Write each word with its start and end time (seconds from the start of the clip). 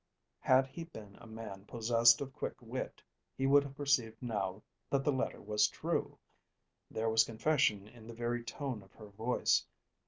Had 0.39 0.65
he 0.65 0.85
been 0.85 1.15
a 1.21 1.27
man 1.27 1.65
possessed 1.65 2.21
of 2.21 2.33
quick 2.33 2.59
wit, 2.59 3.03
he 3.37 3.45
would 3.45 3.61
have 3.61 3.75
perceived 3.75 4.19
now 4.19 4.63
that 4.89 5.03
the 5.03 5.11
letter 5.13 5.39
was 5.39 5.67
true. 5.67 6.17
There 6.89 7.07
was 7.07 7.23
confession 7.23 7.87
in 7.87 8.07
the 8.07 8.15
very 8.15 8.43
tone 8.43 8.81
of 8.81 8.93
her 8.95 9.09
voice. 9.09 9.63